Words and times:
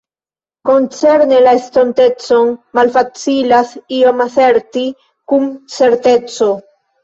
Koncerne 0.69 1.41
la 1.47 1.53
estontecon, 1.57 2.49
malfacilas 2.79 3.77
ion 4.01 4.27
aserti 4.29 4.87
kun 5.07 5.49
certeco. 5.79 6.53